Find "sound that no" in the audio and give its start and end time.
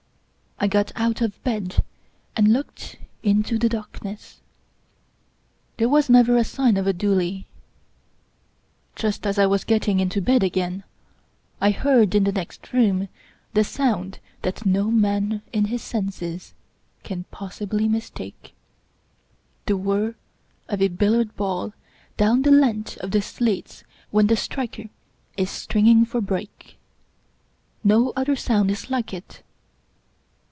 13.63-14.91